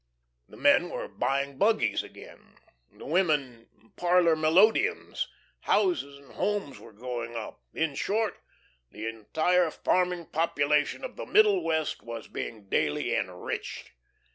The 0.49 0.57
men 0.57 0.89
were 0.89 1.07
buying 1.07 1.59
buggies 1.59 2.01
again, 2.01 2.57
the 2.91 3.05
women 3.05 3.67
parlor 3.97 4.35
melodeons, 4.35 5.27
houses 5.59 6.17
and 6.17 6.31
homes 6.33 6.79
were 6.79 6.91
going 6.91 7.35
up; 7.35 7.61
in 7.75 7.93
short, 7.93 8.39
the 8.89 9.05
entire 9.05 9.69
farming 9.69 10.25
population 10.31 11.03
of 11.03 11.17
the 11.17 11.27
Middle 11.27 11.63
West 11.63 12.01
was 12.01 12.27
being 12.27 12.67
daily 12.67 13.15
enriched. 13.15 13.91